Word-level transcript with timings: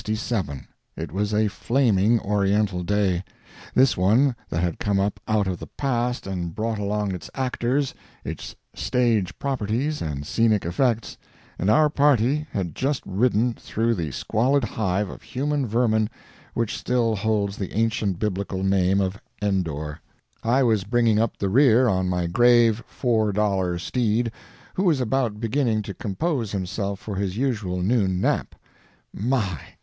It 0.97 1.11
was 1.11 1.31
a 1.31 1.47
flaming 1.47 2.19
Oriental 2.21 2.81
day—this 2.83 3.95
one 3.95 4.35
that 4.49 4.63
had 4.63 4.79
come 4.79 4.99
up 4.99 5.19
out 5.27 5.45
of 5.45 5.59
the 5.59 5.67
past 5.67 6.25
and 6.25 6.55
brought 6.55 6.79
along 6.79 7.11
its 7.13 7.29
actors, 7.35 7.93
its 8.23 8.55
stage 8.73 9.37
properties, 9.37 10.01
and 10.01 10.25
scenic 10.25 10.65
effects—and 10.65 11.69
our 11.69 11.87
party 11.87 12.47
had 12.51 12.73
just 12.73 13.03
ridden 13.05 13.53
through 13.53 13.93
the 13.93 14.09
squalid 14.09 14.63
hive 14.63 15.07
of 15.07 15.21
human 15.21 15.67
vermin 15.67 16.09
which 16.55 16.75
still 16.79 17.15
holds 17.15 17.55
the 17.57 17.73
ancient 17.77 18.17
Biblical 18.17 18.63
name 18.63 18.99
of 18.99 19.21
Endor; 19.39 19.99
I 20.43 20.63
was 20.63 20.83
bringing 20.83 21.19
up 21.19 21.37
the 21.37 21.47
rear 21.47 21.87
on 21.87 22.09
my 22.09 22.25
grave 22.25 22.83
four 22.87 23.31
dollar 23.31 23.77
steed, 23.77 24.31
who 24.73 24.81
was 24.85 24.99
about 24.99 25.39
beginning 25.39 25.83
to 25.83 25.93
compose 25.93 26.53
himself 26.53 26.99
for 26.99 27.15
his 27.17 27.37
usual 27.37 27.83
noon 27.83 28.19
nap. 28.19 28.55
My! 29.13 29.59